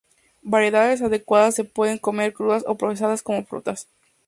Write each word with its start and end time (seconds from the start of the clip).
Variedades 0.41 1.03
adecuadas 1.03 1.53
se 1.53 1.63
pueden 1.63 1.99
comer 1.99 2.33
crudas 2.33 2.63
o 2.65 2.75
procesados 2.75 3.21
como 3.21 3.45
frutas. 3.45 3.87